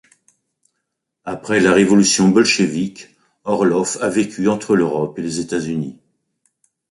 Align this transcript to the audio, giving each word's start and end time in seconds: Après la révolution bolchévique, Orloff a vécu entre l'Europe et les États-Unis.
Après 1.25 1.59
la 1.59 1.73
révolution 1.73 2.29
bolchévique, 2.29 3.15
Orloff 3.43 3.97
a 4.01 4.09
vécu 4.09 4.47
entre 4.49 4.75
l'Europe 4.75 5.19
et 5.19 5.21
les 5.21 5.39
États-Unis. 5.41 5.99